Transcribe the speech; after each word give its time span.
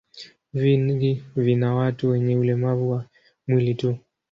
Vingi 0.53 1.23
vina 1.35 1.75
watu 1.75 2.09
wenye 2.09 2.35
ulemavu 2.35 2.91
wa 2.91 3.05
mwili 3.47 3.75
tu. 3.75 3.97